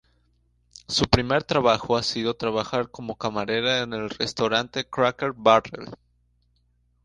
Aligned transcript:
Su 0.87 1.07
primer 1.07 1.43
trabajo 1.43 1.95
ha 1.95 2.01
sido 2.01 2.31
de 2.33 2.39
trabajar 2.39 2.89
como 2.89 3.17
camarera 3.19 3.83
en 3.83 3.93
el 3.93 4.09
restaurante 4.09 4.83
Cracker 4.83 5.33
Barrel. 5.37 5.91